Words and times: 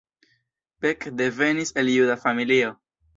Beck 0.79 1.09
devenis 1.19 1.73
el 1.83 1.93
juda 1.99 2.17
familio. 2.25 2.73